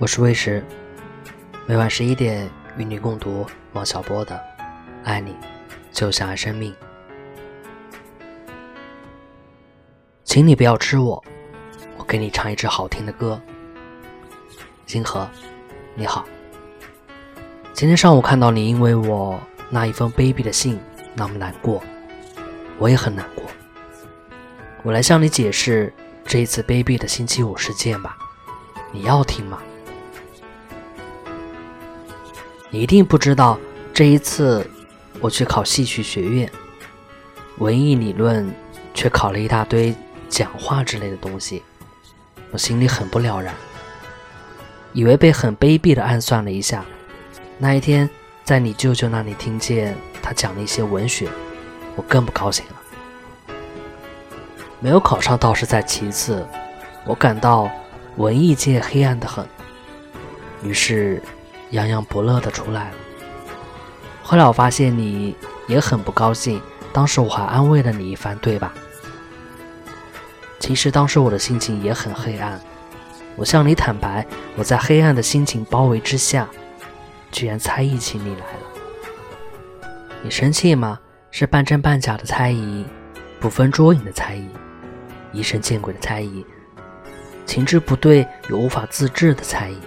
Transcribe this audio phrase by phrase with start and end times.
[0.00, 0.64] 我是魏石，
[1.66, 4.36] 每晚十一点与你共读王小波的
[5.02, 5.34] 《爱你
[5.90, 6.72] 就像爱生命》。
[10.22, 11.20] 请你不要吃我，
[11.96, 13.42] 我给你唱一支好听的歌。
[14.86, 15.28] 星河，
[15.96, 16.24] 你好。
[17.72, 20.78] 今天上午看到你因为我那一封卑鄙的信
[21.16, 21.82] 那么难过，
[22.78, 23.44] 我也很难过。
[24.84, 25.92] 我来向你解释
[26.24, 28.16] 这一次卑鄙的星期五事件吧，
[28.92, 29.60] 你要听吗？
[32.70, 33.58] 你一定不知道，
[33.94, 34.68] 这一次
[35.20, 36.50] 我去考戏曲学院，
[37.56, 38.54] 文艺理论
[38.92, 39.94] 却考了一大堆
[40.28, 41.62] 讲话之类的东西，
[42.50, 43.54] 我心里很不了然，
[44.92, 46.84] 以为被很卑鄙的暗算了一下。
[47.56, 48.08] 那一天
[48.44, 51.26] 在你舅舅那里听见他讲了一些文学，
[51.96, 53.54] 我更不高兴了。
[54.78, 56.46] 没有考上倒是在其次，
[57.06, 57.70] 我感到
[58.18, 59.46] 文艺界黑暗的很，
[60.62, 61.22] 于是。
[61.70, 62.96] 洋洋不乐的出来了。
[64.22, 65.34] 后来我发现你
[65.66, 66.60] 也很不高兴，
[66.92, 68.72] 当时我还安慰了你一番，对吧？
[70.58, 72.60] 其实当时我的心情也很黑暗。
[73.36, 74.26] 我向你坦白，
[74.56, 76.48] 我在黑暗的心情包围之下，
[77.30, 79.88] 居然猜疑起你来了。
[80.22, 80.98] 你生气吗？
[81.30, 82.84] 是半真半假的猜疑，
[83.38, 84.48] 不分捉影的猜疑，
[85.32, 86.44] 疑神见鬼的猜疑，
[87.46, 89.78] 情志不对又无法自制的猜疑。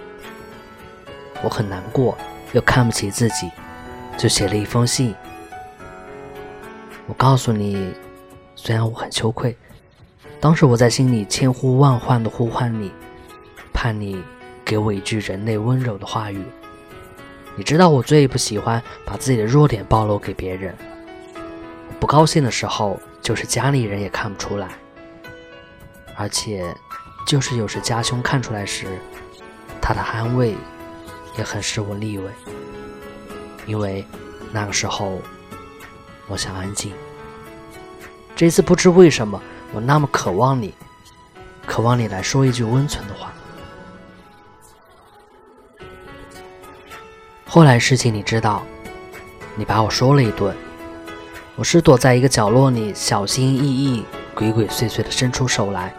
[1.42, 2.16] 我很难过，
[2.52, 3.50] 又看不起自己，
[4.16, 5.14] 就写了一封信。
[7.06, 7.92] 我告诉你，
[8.54, 9.56] 虽然我很羞愧，
[10.40, 12.92] 当时我在心里千呼万唤的呼唤你，
[13.72, 14.22] 盼你
[14.64, 16.42] 给我一句人类温柔的话语。
[17.56, 20.74] 你知道我最不喜欢把自己的弱点暴露给别人。
[22.00, 24.68] 不高兴的时候，就是家里人也看不出来，
[26.16, 26.74] 而且，
[27.26, 28.86] 就是有时家兄看出来时，
[29.80, 30.54] 他的安慰。
[31.36, 32.30] 也很使我立位，
[33.66, 34.04] 因为
[34.52, 35.20] 那个时候
[36.28, 36.92] 我想安静。
[38.34, 39.40] 这次不知为什么，
[39.72, 40.74] 我那么渴望你，
[41.66, 43.32] 渴望你来说一句温存的话。
[47.46, 48.62] 后来事情你知道，
[49.54, 50.56] 你把我说了一顿，
[51.54, 54.04] 我是躲在一个角落里，小心翼翼、
[54.34, 55.94] 鬼鬼祟祟的伸出手来，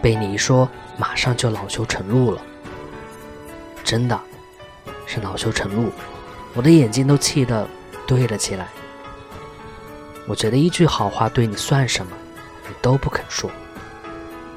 [0.00, 2.40] 被你一说，马上就恼羞成怒了，
[3.84, 4.18] 真的。
[5.06, 5.92] 是恼羞成怒，
[6.54, 7.68] 我的眼睛都气得
[8.06, 8.68] 对了起来。
[10.26, 12.12] 我觉得一句好话对你算什么，
[12.68, 13.50] 你都不肯说，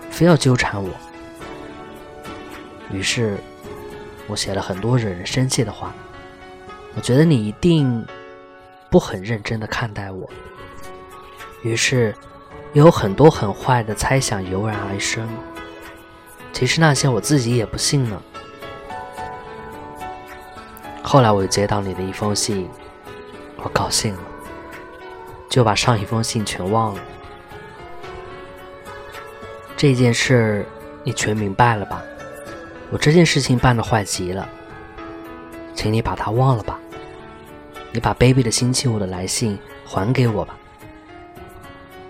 [0.10, 0.90] 非要纠缠我。
[2.92, 3.38] 于是，
[4.28, 5.94] 我写了很多惹人生气的话。
[6.96, 8.04] 我觉得你一定
[8.90, 10.28] 不很认真的看待我。
[11.62, 12.16] 于是，
[12.74, 15.30] 有很多很坏的猜想油然而生。
[16.54, 18.20] 其实那些我自己也不信呢。
[21.08, 22.70] 后来我又接到你的一封信，
[23.56, 24.22] 我高兴了，
[25.50, 27.02] 就把上一封信全忘了。
[29.78, 30.66] 这件事
[31.04, 32.04] 你全明白了吧？
[32.92, 34.50] 我这件事情办的坏极了，
[35.74, 36.78] 请你把它忘了吧。
[37.94, 40.58] 你把 baby 的星期五的来信还给我吧。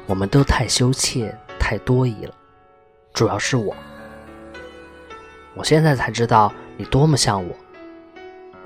[0.08, 2.34] 我们都太羞怯，太多疑了，
[3.14, 3.76] 主要是我。
[5.54, 7.56] 我现在才知道你多么像我。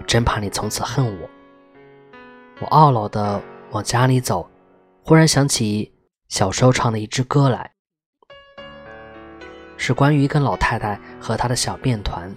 [0.07, 1.29] 真怕你从此恨我。
[2.59, 3.41] 我懊恼的
[3.72, 4.50] 往家里走，
[5.03, 5.91] 忽然想起
[6.29, 7.72] 小时候唱的一支歌来，
[9.78, 12.34] 是关于一个老太太和她的小面团。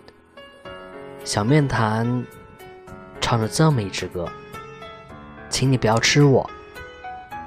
[1.24, 2.24] 小面团
[3.20, 4.28] 唱着这么一支歌
[5.48, 6.48] ：“请你不要吃我，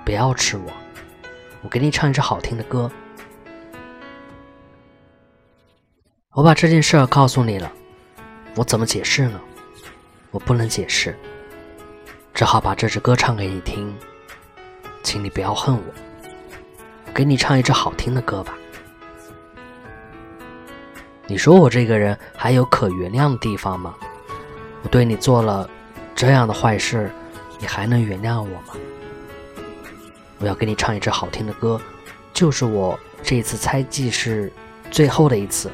[0.05, 0.71] 不要吃我，
[1.61, 2.89] 我给你唱一支好听的歌。”
[6.33, 7.71] 我把这件事儿告诉你了，
[8.55, 9.41] 我怎么解释呢？
[10.37, 11.17] 我不能解释，
[12.31, 13.91] 只好把这支歌唱给你听，
[15.01, 15.83] 请你不要恨我。
[17.11, 18.55] 给你唱一支好听的歌吧。
[21.25, 23.95] 你说我这个人还有可原谅的地方吗？
[24.83, 25.67] 我对你做了
[26.13, 27.11] 这样的坏事，
[27.57, 28.75] 你还能原谅我吗？
[30.37, 31.81] 我要给你唱一支好听的歌，
[32.31, 34.53] 就是我这一次猜忌是
[34.91, 35.71] 最后的一次。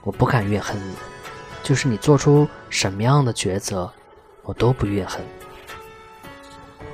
[0.00, 0.94] 我不敢怨恨你。
[1.68, 3.92] 就是你做出什么样的抉择，
[4.42, 5.20] 我都不怨恨。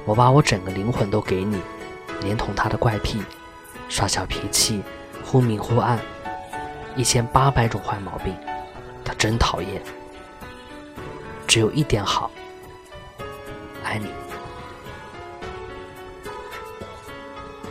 [0.04, 1.62] 我把我整个灵魂都给你，
[2.22, 3.22] 连同他的怪癖、
[3.88, 4.82] 耍小脾气、
[5.24, 6.00] 忽明忽暗，
[6.96, 8.34] 一千八百种坏毛病，
[9.04, 9.80] 他真讨厌。
[11.46, 12.28] 只有一点好，
[13.84, 14.08] 爱你。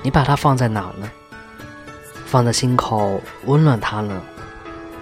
[0.01, 1.11] 你把它放在哪呢？
[2.25, 4.21] 放在心口温暖它呢，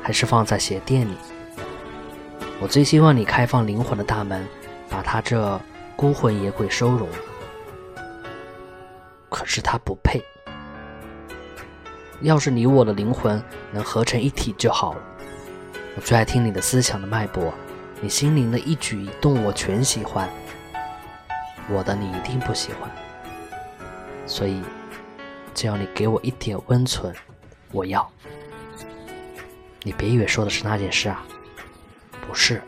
[0.02, 1.16] 还是放在鞋垫里？
[2.62, 4.48] 我最希望你开放灵魂的大门，
[4.88, 5.60] 把他这
[5.96, 7.10] 孤魂野鬼收容。
[9.30, 10.22] 可是他不配。
[12.22, 15.02] 要是你我的灵魂能合成一体就好了。
[15.96, 17.52] 我最爱听你的思想的脉搏，
[18.00, 20.30] 你心灵的一举一动我全喜欢。
[21.68, 22.92] 我的你一定不喜欢，
[24.28, 24.62] 所以
[25.56, 27.12] 只要你给我一点温存，
[27.72, 28.08] 我要。
[29.82, 31.26] 你别以为说的是那件事啊，
[32.28, 32.62] 不是。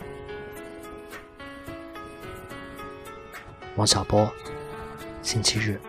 [3.76, 4.32] 王小波，
[5.22, 5.80] 星期日。